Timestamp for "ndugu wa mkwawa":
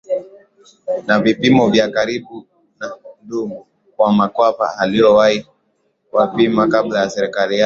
3.23-4.77